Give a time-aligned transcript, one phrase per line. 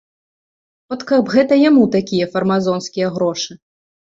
[0.95, 3.51] От каб гэта яму такія фармазонскія грошы!